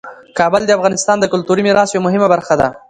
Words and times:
کابل 0.39 0.61
د 0.65 0.71
افغانستان 0.77 1.17
د 1.19 1.25
کلتوري 1.33 1.61
میراث 1.67 1.89
یوه 1.91 2.03
مهمه 2.07 2.27
برخه 2.33 2.53
ده. 2.59 2.67